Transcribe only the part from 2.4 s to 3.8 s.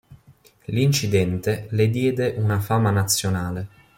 fama nazionale.